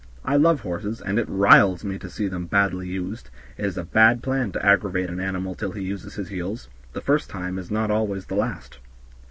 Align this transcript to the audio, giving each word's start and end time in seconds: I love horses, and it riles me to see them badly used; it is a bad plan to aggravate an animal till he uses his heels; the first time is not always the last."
I 0.25 0.35
love 0.35 0.61
horses, 0.61 0.99
and 0.99 1.19
it 1.19 1.29
riles 1.29 1.83
me 1.83 1.99
to 1.99 2.09
see 2.09 2.27
them 2.27 2.47
badly 2.47 2.87
used; 2.87 3.29
it 3.55 3.65
is 3.65 3.77
a 3.77 3.83
bad 3.83 4.23
plan 4.23 4.51
to 4.53 4.65
aggravate 4.65 5.11
an 5.11 5.19
animal 5.19 5.53
till 5.53 5.73
he 5.73 5.83
uses 5.83 6.15
his 6.15 6.29
heels; 6.29 6.69
the 6.93 7.01
first 7.01 7.29
time 7.29 7.59
is 7.59 7.69
not 7.69 7.91
always 7.91 8.25
the 8.25 8.33
last." 8.35 8.79